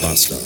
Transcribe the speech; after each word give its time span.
Bastard. 0.00 0.40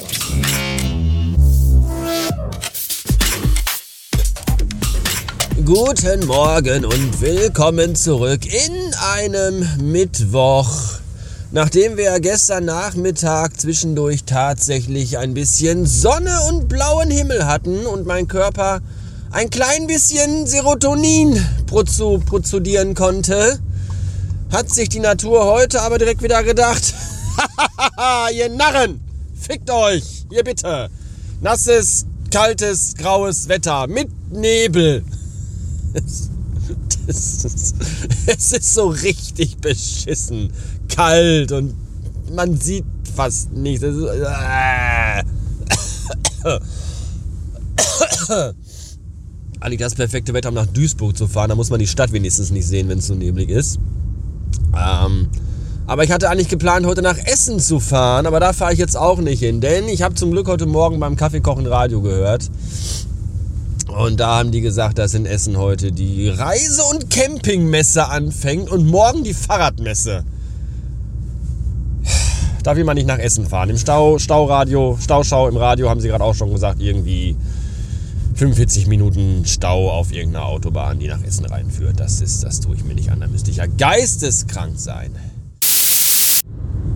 Guten 5.65 6.27
Morgen 6.27 6.85
und 6.85 7.21
willkommen 7.21 7.95
zurück 7.95 8.40
in 8.46 8.95
einem 8.95 9.92
Mittwoch. 9.92 10.71
Nachdem 11.53 11.96
wir 11.96 12.19
gestern 12.21 12.64
Nachmittag 12.64 13.60
zwischendurch 13.60 14.24
tatsächlich 14.24 15.19
ein 15.19 15.35
bisschen 15.35 15.86
Sonne 15.86 16.41
und 16.48 16.68
blauen 16.68 17.10
Himmel 17.10 17.46
hatten 17.46 17.86
und 17.86 18.06
mein 18.06 18.27
Körper 18.27 18.80
ein 19.30 19.50
klein 19.50 19.86
bisschen 19.86 20.46
Serotonin 20.46 21.45
prozedieren 21.66 22.95
konnte, 22.95 23.60
hat 24.50 24.70
sich 24.70 24.88
die 24.88 25.00
Natur 25.00 25.45
heute 25.45 25.82
aber 25.82 25.98
direkt 25.98 26.23
wieder 26.23 26.42
gedacht, 26.42 26.95
ihr 28.34 28.48
Narren, 28.48 29.00
fickt 29.34 29.70
euch, 29.70 30.27
ihr 30.30 30.45
bitte. 30.45 30.88
Nasses, 31.41 32.06
kaltes, 32.30 32.95
graues 32.97 33.48
Wetter 33.48 33.87
mit 33.87 34.09
Nebel. 34.30 35.05
Es, 37.07 37.45
ist, 37.45 37.74
es 38.27 38.52
ist 38.52 38.73
so 38.73 38.87
richtig 38.87 39.59
beschissen. 39.59 40.51
Kalt 40.88 41.52
und 41.52 41.74
man 42.33 42.59
sieht 42.59 42.87
fast 43.15 43.52
nichts. 43.52 43.83
Ist, 43.83 44.02
äh. 44.05 45.23
Eigentlich 49.60 49.80
das 49.80 49.95
perfekte 49.95 50.35
Wetter, 50.35 50.48
um 50.48 50.55
nach 50.55 50.66
Duisburg 50.66 51.16
zu 51.16 51.27
fahren. 51.27 51.48
Da 51.48 51.55
muss 51.55 51.71
man 51.71 51.79
die 51.79 51.87
Stadt 51.87 52.12
wenigstens 52.12 52.51
nicht 52.51 52.66
sehen, 52.66 52.88
wenn 52.88 52.98
es 52.98 53.07
so 53.07 53.15
neblig 53.15 53.48
ist. 53.48 53.79
Ähm, 54.77 55.29
aber 55.87 56.05
ich 56.05 56.11
hatte 56.11 56.30
eigentlich 56.30 56.49
geplant, 56.49 56.87
heute 56.87 57.02
nach 57.02 57.18
Essen 57.18 57.60
zu 57.60 57.79
fahren, 57.79 58.27
aber 58.27 58.40
da 58.40 58.52
fahre 58.52 58.73
ich 58.73 58.79
jetzt 58.79 58.96
auch 58.96 59.18
nicht 59.18 59.40
hin, 59.40 59.60
denn 59.60 59.88
ich 59.88 60.02
habe 60.02 60.15
zum 60.15 60.30
Glück 60.30 60.49
heute 60.49 60.66
Morgen 60.66 60.99
beim 60.99 61.16
Kaffeekochen 61.16 61.66
Radio 61.66 62.01
gehört. 62.01 62.51
Und 63.88 64.19
da 64.19 64.39
haben 64.39 64.51
die 64.51 64.61
gesagt, 64.61 64.99
dass 64.99 65.15
in 65.15 65.27
Essen 65.27 65.57
heute 65.57 65.93
die 65.93 66.29
Reise- 66.29 66.83
und 66.91 67.11
Campingmesse 67.11 68.09
anfängt 68.09 68.71
und 68.71 68.87
morgen 68.87 69.23
die 69.23 69.35
Fahrradmesse. 69.35 70.25
Da 72.65 72.75
will 72.77 72.85
man 72.85 72.97
nicht 72.97 73.07
nach 73.07 73.19
Essen 73.19 73.47
fahren. 73.47 73.69
Im 73.71 73.79
Stau, 73.79 74.19
Stauradio, 74.19 74.98
Stauschau 75.01 75.48
im 75.48 75.57
Radio 75.59 75.91
haben 75.91 76.01
sie 76.01 76.09
gerade 76.09 76.25
auch 76.25 76.35
schon 76.35 76.51
gesagt, 76.51 76.81
irgendwie 76.81 77.37
45 78.35 78.87
Minuten 78.87 79.45
Stau 79.45 79.91
auf 79.91 80.13
irgendeiner 80.13 80.47
Autobahn, 80.47 80.98
die 80.98 81.07
nach 81.07 81.23
Essen 81.23 81.45
reinführt. 81.45 82.01
Das 82.01 82.21
ist, 82.21 82.43
das 82.43 82.61
tue 82.61 82.75
ich 82.75 82.85
mir 82.85 82.95
nicht 82.95 83.11
an. 83.11 83.21
Da 83.21 83.29
müsste 83.29 83.51
ich 83.51 83.59
ja 83.59 83.67
geisteskrank 83.67 84.79
sein. 84.79 85.13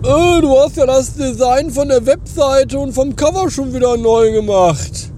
Äh, 0.01 0.41
du 0.41 0.57
hast 0.57 0.77
ja 0.77 0.85
das 0.85 1.13
Design 1.13 1.71
von 1.71 1.89
der 1.89 2.05
Webseite 2.05 2.79
und 2.79 2.93
vom 2.93 3.17
Cover 3.17 3.51
schon 3.51 3.73
wieder 3.73 3.97
neu 3.97 4.31
gemacht. 4.31 5.09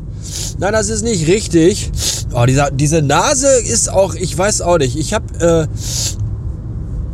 Nein, 0.57 0.73
das 0.73 0.89
ist 0.89 1.03
nicht 1.03 1.27
richtig. 1.27 1.91
Oh, 2.33 2.45
dieser, 2.45 2.71
diese 2.71 3.03
Nase 3.03 3.47
ist 3.47 3.91
auch, 3.91 4.15
ich 4.15 4.35
weiß 4.35 4.61
auch 4.61 4.79
nicht. 4.79 4.97
Ich 4.97 5.13
habe, 5.13 5.25
äh, 5.39 5.67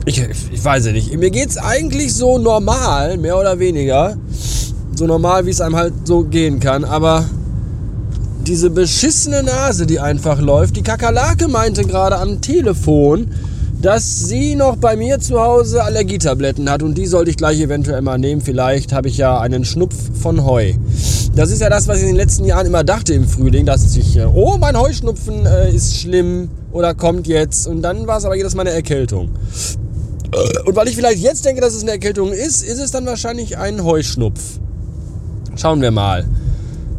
ich, 0.06 0.20
ich 0.52 0.64
weiß 0.64 0.86
es 0.86 0.94
nicht. 0.94 1.18
Mir 1.18 1.30
geht's 1.30 1.58
eigentlich 1.58 2.14
so 2.14 2.38
normal, 2.38 3.18
mehr 3.18 3.38
oder 3.38 3.60
weniger. 3.60 4.16
So 4.96 5.06
normal, 5.06 5.46
wie 5.46 5.50
es 5.50 5.60
einem 5.60 5.76
halt 5.76 5.94
so 6.06 6.24
gehen 6.24 6.62
kann. 6.62 6.86
Aber 6.86 7.26
diese 8.48 8.70
beschissene 8.70 9.44
Nase, 9.44 9.86
die 9.86 10.00
einfach 10.00 10.40
läuft. 10.40 10.78
Die 10.78 10.84
Kakerlake 10.84 11.50
meinte 11.50 11.84
gerade 11.84 12.18
am 12.18 12.40
Telefon, 12.40 13.32
dass 13.82 14.28
sie 14.28 14.56
noch 14.56 14.76
bei 14.76 14.96
mir 14.96 15.20
zu 15.20 15.40
Hause 15.40 15.84
Allergietabletten 15.84 16.70
hat 16.70 16.82
und 16.82 16.98
die 16.98 17.06
sollte 17.06 17.30
ich 17.30 17.38
gleich 17.38 17.60
eventuell 17.60 18.02
mal 18.02 18.18
nehmen. 18.18 18.42
Vielleicht 18.42 18.92
habe 18.92 19.08
ich 19.08 19.18
ja 19.18 19.40
einen 19.40 19.66
Schnupf 19.66 19.96
von 20.20 20.46
Heu. 20.46 20.74
Das 21.36 21.52
ist 21.52 21.62
ja 21.62 21.70
das, 21.70 21.88
was 21.88 21.98
ich 21.98 22.04
in 22.04 22.10
den 22.10 22.16
letzten 22.16 22.46
Jahren 22.46 22.66
immer 22.66 22.84
dachte 22.84 23.14
im 23.14 23.28
Frühling, 23.28 23.66
dass 23.66 23.96
ich, 23.96 24.20
oh, 24.26 24.58
mein 24.60 24.78
Heuschnupfen 24.80 25.46
äh, 25.46 25.72
ist 25.72 25.98
schlimm 25.98 26.50
oder 26.72 26.96
kommt 26.96 27.28
jetzt. 27.28 27.68
Und 27.68 27.84
dann 27.84 28.08
war 28.08 28.18
es 28.18 28.26
aber 28.26 28.36
jedes 28.36 28.56
Mal 28.56 28.62
eine 28.62 28.72
Erkältung. 28.72 29.30
Und 30.66 30.76
weil 30.76 30.88
ich 30.88 30.96
vielleicht 30.96 31.20
jetzt 31.20 31.46
denke, 31.46 31.62
dass 31.62 31.74
es 31.74 31.84
eine 31.84 31.92
Erkältung 31.92 32.32
ist, 32.32 32.64
ist 32.64 32.80
es 32.80 32.92
dann 32.92 33.06
wahrscheinlich 33.06 33.58
ein 33.58 33.84
Heuschnupf. 33.84 34.60
Schauen 35.56 35.82
wir 35.82 35.92
mal 35.92 36.26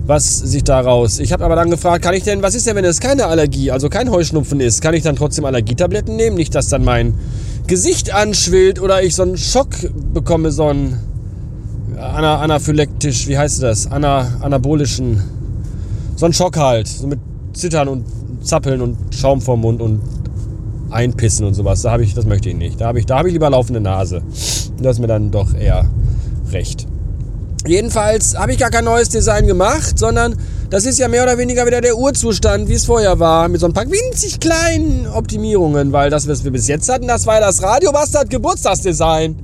was 0.09 0.39
sich 0.39 0.65
daraus. 0.65 1.19
Ich 1.19 1.35
habe 1.35 1.45
aber 1.45 1.55
dann 1.55 1.71
gefragt, 1.71 2.03
kann 2.03 2.15
ich 2.15 2.23
denn, 2.23 2.43
was 2.43 2.55
ist 2.55 2.67
denn, 2.67 2.75
wenn 2.77 2.85
es 2.87 2.99
keine 2.99 3.27
Allergie, 3.27 3.71
also 3.71 3.91
kein 3.91 4.11
Heuschnupfen 4.11 4.59
ist, 4.59 4.81
kann 4.81 4.95
ich 4.95 5.03
dann 5.03 5.17
trotzdem 5.17 5.45
Allergietabletten 5.45 6.17
nehmen? 6.17 6.35
Nicht, 6.35 6.55
dass 6.55 6.69
dann 6.69 6.83
mein 6.83 7.13
Gesicht 7.67 8.15
anschwillt 8.15 8.81
oder 8.81 9.03
ich 9.03 9.15
so 9.15 9.23
einen 9.23 9.37
Schock 9.37 9.69
bekomme, 10.15 10.51
so 10.51 10.65
einen 10.65 10.99
ana, 11.99 12.39
anaphylektisch, 12.39 13.29
wie 13.29 13.37
heißt 13.37 13.63
das? 13.63 13.93
Ana, 13.93 14.39
anabolischen, 14.41 15.23
so 16.17 16.25
einen 16.25 16.33
Schock 16.33 16.57
halt, 16.57 16.89
so 16.89 17.07
mit 17.07 17.21
Zittern 17.53 17.89
und 17.89 18.07
Zappeln 18.43 18.81
und 18.81 18.97
Schaum 19.15 19.43
vorm 19.43 19.61
Mund 19.61 19.83
und 19.83 20.01
Einpissen 20.91 21.47
und 21.47 21.53
sowas. 21.53 21.83
Da 21.83 21.91
habe 21.91 22.03
ich, 22.03 22.15
das 22.15 22.25
möchte 22.25 22.49
ich 22.49 22.57
nicht. 22.57 22.81
Da 22.81 22.87
habe 22.87 22.99
ich, 22.99 23.05
da 23.05 23.19
habe 23.19 23.29
ich 23.29 23.35
lieber 23.35 23.51
laufende 23.51 23.83
Nase. 23.83 24.23
Das 24.81 24.97
ist 24.97 25.01
mir 25.01 25.07
dann 25.07 25.31
doch 25.31 25.53
eher 25.53 25.85
recht. 26.51 26.87
Jedenfalls 27.67 28.37
habe 28.39 28.53
ich 28.53 28.59
gar 28.59 28.71
kein 28.71 28.85
neues 28.85 29.09
Design 29.09 29.47
gemacht, 29.47 29.99
sondern 29.99 30.37
das 30.71 30.85
ist 30.85 30.99
ja 30.99 31.09
mehr 31.09 31.23
oder 31.23 31.39
weniger 31.39 31.67
wieder 31.67 31.81
der 31.81 31.97
Urzustand, 31.97 32.69
wie 32.69 32.75
es 32.75 32.85
vorher 32.85 33.19
war, 33.19 33.49
mit 33.49 33.61
so 33.61 33.67
ein 33.67 33.73
paar 33.73 33.87
winzig 33.87 34.39
kleinen 34.39 35.07
Optimierungen, 35.07 35.93
weil 35.93 36.11
das, 36.11 36.29
was 36.29 36.45
wir 36.45 36.51
bis 36.51 36.69
jetzt 36.69 36.89
hatten, 36.89 37.09
das 37.09 37.27
war 37.27 37.35
ja 37.35 37.41
das 37.41 37.63
Radio 37.63 37.91
Bastard 37.91 38.31
Geburtstagsdesign. 38.31 39.37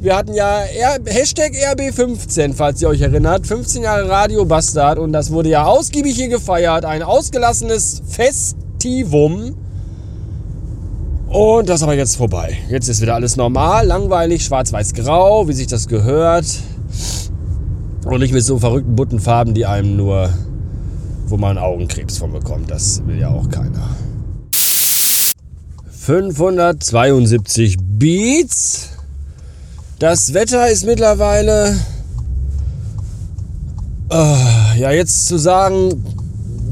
Wir 0.00 0.16
hatten 0.16 0.34
ja 0.34 0.62
R 0.62 0.98
Hashtag 1.06 1.52
RB15, 1.52 2.54
falls 2.54 2.82
ihr 2.82 2.88
euch 2.88 3.00
erinnert. 3.00 3.46
15 3.46 3.84
Jahre 3.84 4.08
Radio 4.08 4.44
Bastard 4.44 4.98
und 4.98 5.12
das 5.12 5.30
wurde 5.30 5.48
ja 5.48 5.64
ausgiebig 5.64 6.16
hier 6.16 6.28
gefeiert. 6.28 6.84
Ein 6.84 7.02
ausgelassenes 7.02 8.02
Festivum. 8.08 9.54
Und 11.28 11.68
das 11.68 11.76
ist 11.76 11.82
aber 11.84 11.94
jetzt 11.94 12.16
vorbei. 12.16 12.58
Jetzt 12.68 12.88
ist 12.88 13.00
wieder 13.00 13.14
alles 13.14 13.36
normal, 13.36 13.86
langweilig, 13.86 14.44
schwarz-weiß-grau, 14.44 15.48
wie 15.48 15.52
sich 15.52 15.68
das 15.68 15.86
gehört. 15.88 16.46
Und 18.04 18.20
nicht 18.20 18.34
mit 18.34 18.44
so 18.44 18.58
verrückten 18.58 18.96
bunten 18.96 19.20
Farben, 19.20 19.54
die 19.54 19.64
einem 19.64 19.96
nur, 19.96 20.28
wo 21.26 21.36
man 21.36 21.56
Augenkrebs 21.56 22.18
von 22.18 22.32
bekommt. 22.32 22.70
Das 22.70 23.06
will 23.06 23.18
ja 23.18 23.28
auch 23.28 23.48
keiner. 23.48 23.88
572 25.90 27.76
Beats. 27.80 28.88
Das 30.00 30.34
Wetter 30.34 30.68
ist 30.68 30.84
mittlerweile, 30.84 31.78
äh, 34.10 34.80
ja 34.80 34.90
jetzt 34.90 35.28
zu 35.28 35.38
sagen, 35.38 36.04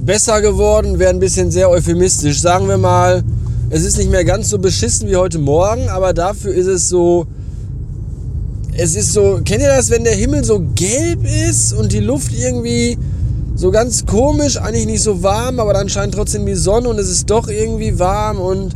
besser 0.04 0.40
geworden, 0.40 0.98
wäre 0.98 1.10
ein 1.10 1.20
bisschen 1.20 1.52
sehr 1.52 1.70
euphemistisch. 1.70 2.40
Sagen 2.40 2.66
wir 2.66 2.78
mal, 2.78 3.22
es 3.70 3.84
ist 3.84 3.98
nicht 3.98 4.10
mehr 4.10 4.24
ganz 4.24 4.48
so 4.48 4.58
beschissen 4.58 5.08
wie 5.08 5.14
heute 5.14 5.38
Morgen, 5.38 5.88
aber 5.90 6.12
dafür 6.12 6.52
ist 6.52 6.66
es 6.66 6.88
so, 6.88 7.28
es 8.82 8.96
ist 8.96 9.12
so, 9.12 9.40
kennt 9.44 9.60
ihr 9.60 9.68
das, 9.68 9.90
wenn 9.90 10.04
der 10.04 10.14
Himmel 10.14 10.42
so 10.42 10.62
gelb 10.74 11.26
ist 11.50 11.74
und 11.74 11.92
die 11.92 12.00
Luft 12.00 12.32
irgendwie 12.32 12.96
so 13.54 13.70
ganz 13.70 14.06
komisch, 14.06 14.56
eigentlich 14.56 14.86
nicht 14.86 15.02
so 15.02 15.22
warm, 15.22 15.60
aber 15.60 15.74
dann 15.74 15.90
scheint 15.90 16.14
trotzdem 16.14 16.46
die 16.46 16.54
Sonne 16.54 16.88
und 16.88 16.98
es 16.98 17.10
ist 17.10 17.28
doch 17.28 17.48
irgendwie 17.48 17.98
warm 17.98 18.38
und 18.38 18.74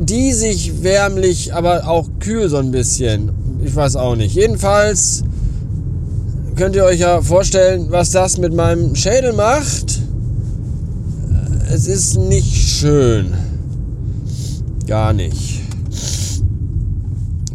diesig, 0.00 0.82
wärmlich, 0.82 1.54
aber 1.54 1.86
auch 1.86 2.08
kühl 2.18 2.48
so 2.48 2.56
ein 2.56 2.72
bisschen. 2.72 3.30
Ich 3.64 3.76
weiß 3.76 3.94
auch 3.94 4.16
nicht. 4.16 4.34
Jedenfalls 4.34 5.22
könnt 6.56 6.74
ihr 6.74 6.84
euch 6.84 6.98
ja 6.98 7.22
vorstellen, 7.22 7.86
was 7.90 8.10
das 8.10 8.38
mit 8.38 8.52
meinem 8.52 8.96
Schädel 8.96 9.34
macht. 9.34 10.00
Es 11.72 11.86
ist 11.86 12.16
nicht 12.16 12.56
schön. 12.56 13.34
Gar 14.88 15.12
nicht. 15.12 15.65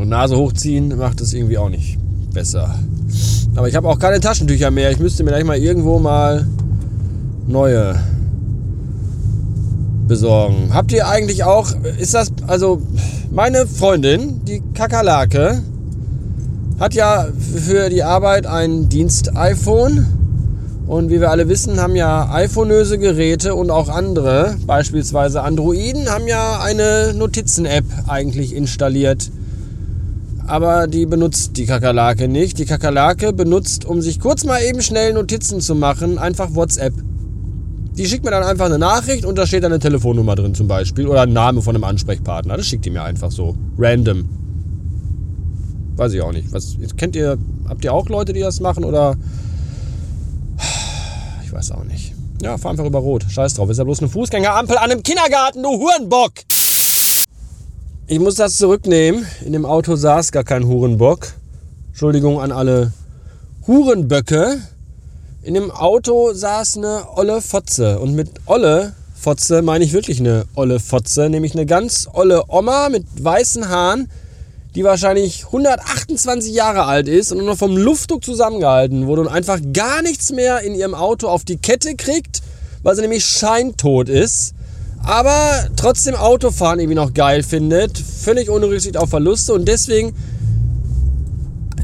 Und 0.01 0.09
Nase 0.09 0.35
hochziehen 0.35 0.97
macht 0.97 1.21
es 1.21 1.31
irgendwie 1.31 1.59
auch 1.59 1.69
nicht 1.69 1.99
besser. 2.33 2.73
Aber 3.55 3.67
ich 3.67 3.75
habe 3.75 3.87
auch 3.87 3.99
keine 3.99 4.19
Taschentücher 4.19 4.71
mehr. 4.71 4.89
Ich 4.89 4.97
müsste 4.97 5.23
mir 5.23 5.29
gleich 5.29 5.43
mal 5.43 5.59
irgendwo 5.59 5.99
mal 5.99 6.47
neue 7.47 7.99
besorgen. 10.07 10.73
Habt 10.73 10.91
ihr 10.91 11.07
eigentlich 11.07 11.43
auch, 11.43 11.71
ist 11.99 12.15
das, 12.15 12.31
also 12.47 12.81
meine 13.29 13.67
Freundin, 13.67 14.43
die 14.43 14.63
Kakerlake, 14.73 15.61
hat 16.79 16.95
ja 16.95 17.27
für 17.37 17.89
die 17.89 18.01
Arbeit 18.01 18.47
ein 18.47 18.89
Dienst-iPhone. 18.89 20.07
Und 20.87 21.11
wie 21.11 21.21
wir 21.21 21.29
alle 21.29 21.47
wissen, 21.47 21.79
haben 21.79 21.95
ja 21.95 22.27
iPhoneöse 22.33 22.97
Geräte 22.97 23.53
und 23.53 23.69
auch 23.69 23.87
andere, 23.87 24.55
beispielsweise 24.65 25.43
Androiden, 25.43 26.09
haben 26.09 26.27
ja 26.27 26.59
eine 26.59 27.13
Notizen-App 27.13 27.85
eigentlich 28.07 28.55
installiert 28.55 29.29
aber 30.51 30.87
die 30.87 31.05
benutzt 31.05 31.55
die 31.55 31.65
Kakerlake 31.65 32.27
nicht. 32.27 32.59
Die 32.59 32.65
Kakerlake 32.65 33.31
benutzt, 33.31 33.85
um 33.85 34.01
sich 34.01 34.19
kurz 34.19 34.43
mal 34.43 34.61
eben 34.61 34.81
schnell 34.81 35.13
Notizen 35.13 35.61
zu 35.61 35.75
machen, 35.75 36.17
einfach 36.17 36.53
WhatsApp. 36.53 36.93
Die 37.95 38.05
schickt 38.05 38.25
mir 38.25 38.31
dann 38.31 38.43
einfach 38.43 38.65
eine 38.65 38.77
Nachricht 38.77 39.23
und 39.23 39.37
da 39.37 39.47
steht 39.47 39.63
dann 39.63 39.71
eine 39.71 39.79
Telefonnummer 39.79 40.35
drin 40.35 40.53
zum 40.53 40.67
Beispiel 40.67 41.07
oder 41.07 41.21
ein 41.21 41.31
Name 41.31 41.61
von 41.61 41.73
einem 41.73 41.85
Ansprechpartner. 41.85 42.57
Das 42.57 42.67
schickt 42.67 42.83
die 42.83 42.89
mir 42.89 43.01
einfach 43.01 43.31
so. 43.31 43.55
Random. 43.77 44.27
Weiß 45.95 46.11
ich 46.11 46.21
auch 46.21 46.33
nicht. 46.33 46.51
Was, 46.51 46.75
kennt 46.97 47.15
ihr, 47.15 47.37
habt 47.69 47.85
ihr 47.85 47.93
auch 47.93 48.09
Leute, 48.09 48.33
die 48.33 48.41
das 48.41 48.59
machen 48.59 48.83
oder? 48.83 49.15
Ich 51.45 51.53
weiß 51.53 51.71
auch 51.71 51.85
nicht. 51.85 52.13
Ja, 52.41 52.57
fahr 52.57 52.71
einfach 52.71 52.85
über 52.85 52.99
Rot. 52.99 53.25
Scheiß 53.29 53.53
drauf. 53.53 53.69
Ist 53.69 53.77
ja 53.77 53.85
bloß 53.85 53.99
eine 53.99 54.09
Fußgängerampel 54.09 54.77
an 54.77 54.91
einem 54.91 55.01
Kindergarten, 55.01 55.63
du 55.63 55.69
Hurenbock! 55.69 56.33
Ich 58.11 58.19
muss 58.19 58.35
das 58.35 58.57
zurücknehmen. 58.57 59.25
In 59.45 59.53
dem 59.53 59.65
Auto 59.65 59.95
saß 59.95 60.33
gar 60.33 60.43
kein 60.43 60.67
Hurenbock. 60.67 61.29
Entschuldigung 61.91 62.41
an 62.41 62.51
alle 62.51 62.91
Hurenböcke. 63.65 64.59
In 65.43 65.53
dem 65.53 65.71
Auto 65.71 66.33
saß 66.33 66.75
eine 66.75 67.03
olle 67.15 67.39
Fotze. 67.39 67.99
Und 67.99 68.13
mit 68.13 68.27
olle 68.47 68.91
Fotze 69.15 69.61
meine 69.61 69.85
ich 69.85 69.93
wirklich 69.93 70.19
eine 70.19 70.43
olle 70.55 70.81
Fotze. 70.81 71.29
Nämlich 71.29 71.53
eine 71.53 71.65
ganz 71.65 72.09
olle 72.11 72.43
Oma 72.49 72.89
mit 72.89 73.05
weißen 73.17 73.69
Haaren, 73.69 74.11
die 74.75 74.83
wahrscheinlich 74.83 75.45
128 75.45 76.53
Jahre 76.53 76.83
alt 76.83 77.07
ist 77.07 77.31
und 77.31 77.37
nur 77.37 77.47
noch 77.47 77.57
vom 77.57 77.77
Luftdruck 77.77 78.25
zusammengehalten 78.25 79.07
wurde 79.07 79.21
und 79.21 79.29
einfach 79.29 79.61
gar 79.71 80.01
nichts 80.01 80.33
mehr 80.33 80.59
in 80.63 80.75
ihrem 80.75 80.95
Auto 80.95 81.29
auf 81.29 81.45
die 81.45 81.59
Kette 81.59 81.95
kriegt, 81.95 82.41
weil 82.83 82.93
sie 82.93 83.03
nämlich 83.03 83.23
scheintot 83.23 84.09
ist. 84.09 84.53
Aber 85.03 85.67
trotzdem 85.75 86.15
Autofahren 86.15 86.79
irgendwie 86.79 86.95
noch 86.95 87.13
geil 87.13 87.43
findet. 87.43 87.97
Völlig 87.97 88.49
ohne 88.49 88.67
Rücksicht 88.67 88.97
auf 88.97 89.09
Verluste 89.09 89.53
und 89.53 89.67
deswegen 89.67 90.13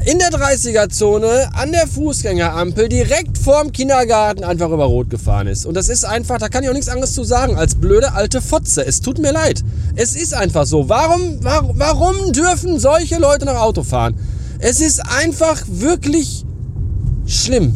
in 0.04 0.18
der 0.18 0.30
30er-Zone 0.30 1.50
an 1.52 1.70
der 1.70 1.86
Fußgängerampel 1.86 2.88
direkt 2.88 3.36
vorm 3.36 3.72
Kindergarten 3.72 4.42
einfach 4.42 4.70
über 4.70 4.84
Rot 4.84 5.10
gefahren 5.10 5.48
ist. 5.48 5.66
Und 5.66 5.74
das 5.74 5.90
ist 5.90 6.04
einfach, 6.04 6.38
da 6.38 6.48
kann 6.48 6.62
ich 6.64 6.70
auch 6.70 6.74
nichts 6.74 6.88
anderes 6.88 7.12
zu 7.12 7.24
sagen, 7.24 7.56
als 7.58 7.74
blöde 7.74 8.12
alte 8.14 8.40
Fotze. 8.40 8.86
Es 8.86 9.02
tut 9.02 9.18
mir 9.18 9.32
leid. 9.32 9.62
Es 9.96 10.16
ist 10.16 10.32
einfach 10.32 10.64
so. 10.64 10.88
Warum, 10.88 11.38
warum, 11.42 11.78
warum 11.78 12.32
dürfen 12.32 12.78
solche 12.78 13.18
Leute 13.18 13.44
noch 13.44 13.56
Auto 13.56 13.82
fahren? 13.82 14.14
Es 14.60 14.80
ist 14.80 15.00
einfach 15.00 15.62
wirklich 15.66 16.44
schlimm. 17.26 17.74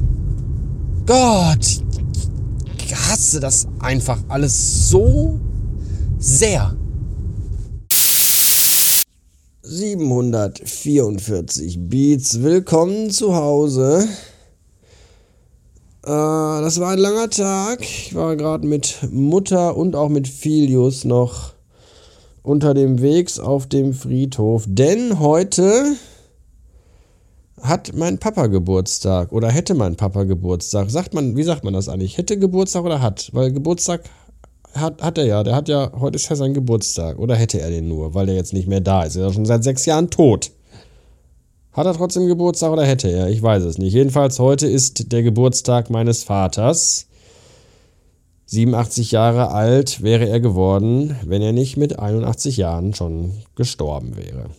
Gott, 1.04 1.81
hasse 3.12 3.40
das 3.40 3.66
einfach 3.78 4.18
alles 4.28 4.88
so 4.88 5.38
sehr. 6.18 6.74
744 9.62 11.90
Beats. 11.90 12.40
Willkommen 12.40 13.10
zu 13.10 13.34
Hause. 13.34 14.08
Äh, 16.04 16.06
das 16.06 16.80
war 16.80 16.92
ein 16.92 17.00
langer 17.00 17.28
Tag. 17.28 17.82
Ich 17.82 18.14
war 18.14 18.34
gerade 18.36 18.66
mit 18.66 19.00
Mutter 19.10 19.76
und 19.76 19.94
auch 19.94 20.08
mit 20.08 20.26
Filius 20.26 21.04
noch 21.04 21.52
unter 22.42 22.72
dem 22.72 23.02
Wegs 23.02 23.38
auf 23.38 23.66
dem 23.66 23.92
Friedhof. 23.92 24.64
Denn 24.66 25.18
heute 25.18 25.96
hat 27.62 27.92
mein 27.94 28.18
Papa 28.18 28.48
Geburtstag 28.48 29.32
oder 29.32 29.48
hätte 29.50 29.74
mein 29.74 29.96
Papa 29.96 30.24
Geburtstag. 30.24 30.90
Sagt 30.90 31.14
man, 31.14 31.36
wie 31.36 31.44
sagt 31.44 31.64
man 31.64 31.74
das 31.74 31.88
eigentlich? 31.88 32.18
Hätte 32.18 32.38
Geburtstag 32.38 32.84
oder 32.84 33.00
hat? 33.00 33.30
Weil 33.32 33.52
Geburtstag 33.52 34.02
hat, 34.74 35.00
hat 35.00 35.18
er 35.18 35.24
ja. 35.24 35.42
Der 35.42 35.54
hat 35.54 35.68
ja, 35.68 35.92
heute 35.98 36.16
ist 36.16 36.28
ja 36.28 36.36
sein 36.36 36.54
Geburtstag. 36.54 37.18
Oder 37.18 37.36
hätte 37.36 37.60
er 37.60 37.70
den 37.70 37.88
nur, 37.88 38.14
weil 38.14 38.28
er 38.28 38.34
jetzt 38.34 38.52
nicht 38.52 38.68
mehr 38.68 38.80
da 38.80 39.04
ist. 39.04 39.16
Er 39.16 39.22
ist 39.22 39.28
ja 39.28 39.34
schon 39.34 39.46
seit 39.46 39.62
sechs 39.64 39.86
Jahren 39.86 40.10
tot. 40.10 40.50
Hat 41.72 41.86
er 41.86 41.94
trotzdem 41.94 42.26
Geburtstag 42.26 42.72
oder 42.72 42.84
hätte 42.84 43.08
er? 43.08 43.28
Ich 43.28 43.42
weiß 43.42 43.62
es 43.62 43.78
nicht. 43.78 43.94
Jedenfalls 43.94 44.38
heute 44.38 44.66
ist 44.66 45.12
der 45.12 45.22
Geburtstag 45.22 45.88
meines 45.88 46.24
Vaters. 46.24 47.06
87 48.46 49.12
Jahre 49.12 49.50
alt 49.52 50.02
wäre 50.02 50.28
er 50.28 50.40
geworden, 50.40 51.16
wenn 51.24 51.40
er 51.40 51.52
nicht 51.52 51.78
mit 51.78 51.98
81 51.98 52.58
Jahren 52.58 52.92
schon 52.92 53.32
gestorben 53.54 54.16
wäre. 54.16 54.50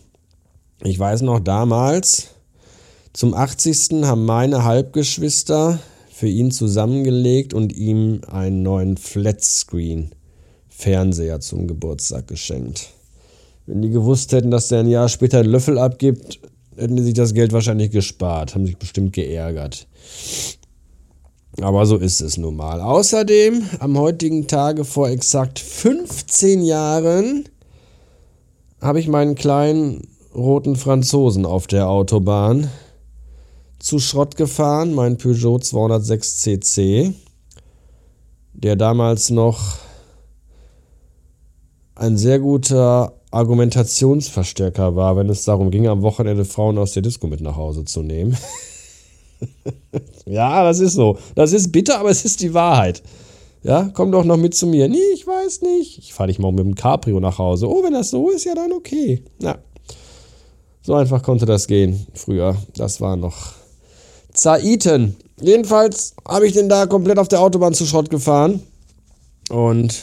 Ich 0.82 0.98
weiß 0.98 1.22
noch 1.22 1.38
damals, 1.38 2.33
zum 3.14 3.32
80. 3.32 4.02
haben 4.02 4.24
meine 4.24 4.64
Halbgeschwister 4.64 5.78
für 6.12 6.26
ihn 6.26 6.50
zusammengelegt 6.50 7.54
und 7.54 7.72
ihm 7.72 8.22
einen 8.26 8.64
neuen 8.64 8.96
Flatscreen 8.96 10.10
Fernseher 10.68 11.38
zum 11.38 11.68
Geburtstag 11.68 12.26
geschenkt. 12.26 12.90
Wenn 13.66 13.82
die 13.82 13.90
gewusst 13.90 14.32
hätten, 14.32 14.50
dass 14.50 14.66
der 14.66 14.80
ein 14.80 14.88
Jahr 14.88 15.08
später 15.08 15.38
einen 15.38 15.50
Löffel 15.50 15.78
abgibt, 15.78 16.40
hätten 16.76 16.96
die 16.96 17.04
sich 17.04 17.14
das 17.14 17.34
Geld 17.34 17.52
wahrscheinlich 17.52 17.92
gespart, 17.92 18.56
haben 18.56 18.66
sich 18.66 18.78
bestimmt 18.78 19.12
geärgert. 19.12 19.86
Aber 21.60 21.86
so 21.86 21.96
ist 21.96 22.20
es 22.20 22.36
nun 22.36 22.56
mal. 22.56 22.80
Außerdem, 22.80 23.62
am 23.78 23.96
heutigen 23.96 24.48
Tage 24.48 24.84
vor 24.84 25.08
exakt 25.08 25.60
15 25.60 26.64
Jahren, 26.64 27.44
habe 28.80 28.98
ich 28.98 29.06
meinen 29.06 29.36
kleinen 29.36 30.08
roten 30.34 30.74
Franzosen 30.74 31.46
auf 31.46 31.68
der 31.68 31.88
Autobahn 31.88 32.70
zu 33.84 33.98
Schrott 33.98 34.36
gefahren, 34.36 34.94
mein 34.94 35.18
Peugeot 35.18 35.58
206 35.58 36.38
CC, 36.38 37.12
der 38.54 38.76
damals 38.76 39.28
noch 39.28 39.76
ein 41.94 42.16
sehr 42.16 42.38
guter 42.38 43.12
Argumentationsverstärker 43.30 44.96
war, 44.96 45.16
wenn 45.16 45.28
es 45.28 45.44
darum 45.44 45.70
ging, 45.70 45.86
am 45.86 46.00
Wochenende 46.00 46.46
Frauen 46.46 46.78
aus 46.78 46.92
der 46.92 47.02
Disco 47.02 47.26
mit 47.26 47.42
nach 47.42 47.56
Hause 47.56 47.84
zu 47.84 48.02
nehmen. 48.02 48.34
ja, 50.24 50.64
das 50.64 50.80
ist 50.80 50.94
so. 50.94 51.18
Das 51.34 51.52
ist 51.52 51.70
bitter, 51.70 52.00
aber 52.00 52.08
es 52.08 52.24
ist 52.24 52.40
die 52.40 52.54
Wahrheit. 52.54 53.02
Ja, 53.62 53.90
komm 53.92 54.10
doch 54.12 54.24
noch 54.24 54.38
mit 54.38 54.54
zu 54.54 54.66
mir. 54.66 54.88
Nee, 54.88 55.12
ich 55.12 55.26
weiß 55.26 55.60
nicht. 55.60 55.98
Ich 55.98 56.14
fahre 56.14 56.28
dich 56.28 56.38
mal 56.38 56.52
mit 56.52 56.64
dem 56.64 56.74
Cabrio 56.74 57.20
nach 57.20 57.36
Hause. 57.36 57.68
Oh, 57.68 57.84
wenn 57.84 57.92
das 57.92 58.08
so 58.08 58.30
ist, 58.30 58.44
ja 58.44 58.54
dann 58.54 58.72
okay. 58.72 59.22
Ja. 59.42 59.58
So 60.80 60.94
einfach 60.94 61.22
konnte 61.22 61.44
das 61.44 61.66
gehen 61.66 62.06
früher. 62.14 62.56
Das 62.74 63.02
war 63.02 63.16
noch 63.16 63.63
Zaiten. 64.34 65.16
Jedenfalls 65.40 66.14
habe 66.26 66.46
ich 66.46 66.52
den 66.52 66.68
da 66.68 66.86
komplett 66.86 67.18
auf 67.18 67.28
der 67.28 67.40
Autobahn 67.40 67.74
zu 67.74 67.86
Schrott 67.86 68.10
gefahren. 68.10 68.60
Und 69.50 70.02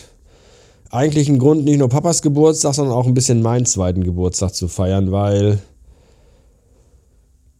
eigentlich 0.89 1.29
ein 1.29 1.39
Grund, 1.39 1.63
nicht 1.63 1.77
nur 1.77 1.89
Papas 1.89 2.21
Geburtstag, 2.21 2.73
sondern 2.73 2.95
auch 2.95 3.07
ein 3.07 3.13
bisschen 3.13 3.41
meinen 3.41 3.65
zweiten 3.65 4.03
Geburtstag 4.03 4.53
zu 4.53 4.67
feiern, 4.67 5.11
weil 5.11 5.59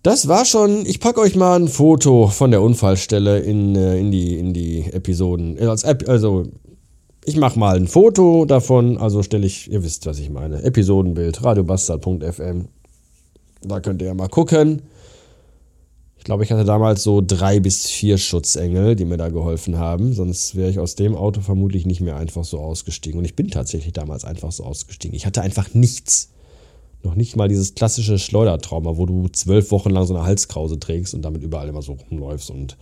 das 0.03 0.27
war 0.27 0.45
schon. 0.45 0.85
Ich 0.85 0.99
packe 0.99 1.21
euch 1.21 1.35
mal 1.35 1.59
ein 1.59 1.67
Foto 1.67 2.27
von 2.27 2.51
der 2.51 2.61
Unfallstelle 2.61 3.39
in, 3.39 3.75
äh, 3.75 3.99
in, 3.99 4.11
die, 4.11 4.37
in 4.37 4.53
die 4.53 4.91
Episoden. 4.91 5.57
Äh, 5.57 5.75
also, 6.07 6.45
ich 7.23 7.37
mache 7.37 7.59
mal 7.59 7.77
ein 7.77 7.87
Foto 7.87 8.45
davon. 8.45 8.97
Also 8.97 9.21
stelle 9.21 9.45
ich, 9.45 9.71
ihr 9.71 9.83
wisst, 9.83 10.07
was 10.07 10.17
ich 10.17 10.31
meine. 10.31 10.63
Episodenbild, 10.63 11.43
radiobastard.fm. 11.43 12.65
Da 13.61 13.79
könnt 13.79 14.01
ihr 14.01 14.07
ja 14.07 14.13
mal 14.15 14.27
gucken. 14.27 14.81
Ich 16.21 16.25
glaube, 16.25 16.43
ich 16.43 16.51
hatte 16.51 16.65
damals 16.65 17.01
so 17.01 17.19
drei 17.25 17.59
bis 17.59 17.89
vier 17.89 18.19
Schutzengel, 18.19 18.95
die 18.95 19.05
mir 19.05 19.17
da 19.17 19.29
geholfen 19.29 19.79
haben. 19.79 20.13
Sonst 20.13 20.55
wäre 20.55 20.69
ich 20.69 20.77
aus 20.77 20.93
dem 20.93 21.15
Auto 21.15 21.41
vermutlich 21.41 21.87
nicht 21.87 21.99
mehr 21.99 22.15
einfach 22.15 22.45
so 22.45 22.59
ausgestiegen. 22.59 23.17
Und 23.17 23.25
ich 23.25 23.35
bin 23.35 23.49
tatsächlich 23.49 23.91
damals 23.93 24.23
einfach 24.23 24.51
so 24.51 24.63
ausgestiegen. 24.63 25.15
Ich 25.17 25.25
hatte 25.25 25.41
einfach 25.41 25.73
nichts. 25.73 26.29
Noch 27.01 27.15
nicht 27.15 27.35
mal 27.35 27.47
dieses 27.47 27.73
klassische 27.73 28.19
Schleudertrauma, 28.19 28.97
wo 28.97 29.07
du 29.07 29.29
zwölf 29.29 29.71
Wochen 29.71 29.89
lang 29.89 30.05
so 30.05 30.13
eine 30.13 30.23
Halskrause 30.23 30.79
trägst 30.79 31.15
und 31.15 31.23
damit 31.23 31.41
überall 31.41 31.67
immer 31.67 31.81
so 31.81 31.97
rumläufst 32.11 32.51
und. 32.51 32.77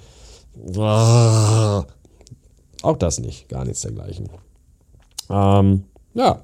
Auch 2.81 2.98
das 2.98 3.19
nicht. 3.19 3.48
Gar 3.48 3.63
nichts 3.63 3.79
dergleichen. 3.84 4.27
Ähm, 5.29 5.86
ja. 6.13 6.43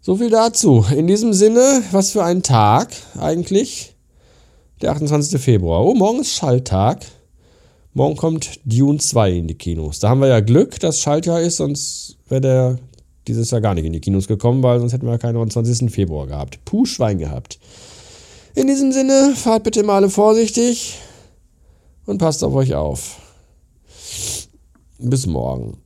So 0.00 0.16
viel 0.16 0.30
dazu. 0.30 0.86
In 0.96 1.06
diesem 1.06 1.34
Sinne, 1.34 1.82
was 1.92 2.12
für 2.12 2.24
ein 2.24 2.42
Tag 2.42 2.94
eigentlich. 3.20 3.93
Der 4.84 4.92
28. 4.92 5.40
Februar. 5.40 5.82
Oh, 5.82 5.94
morgen 5.94 6.20
ist 6.20 6.34
Schalltag. 6.34 7.06
Morgen 7.94 8.16
kommt 8.16 8.60
Dune 8.66 8.98
2 8.98 9.32
in 9.32 9.48
die 9.48 9.54
Kinos. 9.54 9.98
Da 9.98 10.10
haben 10.10 10.20
wir 10.20 10.28
ja 10.28 10.40
Glück, 10.40 10.78
dass 10.78 11.00
Schaltjahr 11.00 11.40
ist, 11.40 11.56
sonst 11.56 12.18
wäre 12.28 12.42
der 12.42 12.78
dieses 13.26 13.50
Jahr 13.50 13.62
gar 13.62 13.72
nicht 13.72 13.86
in 13.86 13.94
die 13.94 14.02
Kinos 14.02 14.28
gekommen, 14.28 14.62
weil 14.62 14.80
sonst 14.80 14.92
hätten 14.92 15.06
wir 15.06 15.16
keinen 15.16 15.36
29. 15.36 15.90
Februar 15.90 16.26
gehabt. 16.26 16.62
Puh, 16.66 16.84
Schwein 16.84 17.16
gehabt. 17.16 17.58
In 18.54 18.66
diesem 18.66 18.92
Sinne, 18.92 19.32
fahrt 19.34 19.62
bitte 19.62 19.82
mal 19.84 19.96
alle 19.96 20.10
vorsichtig 20.10 20.98
und 22.04 22.18
passt 22.18 22.44
auf 22.44 22.52
euch 22.52 22.74
auf. 22.74 23.16
Bis 24.98 25.24
morgen. 25.24 25.78